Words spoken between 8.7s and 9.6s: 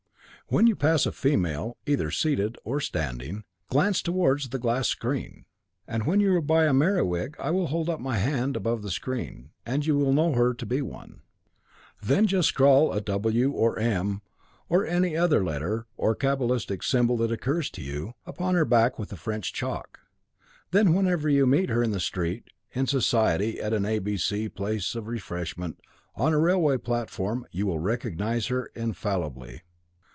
the screen,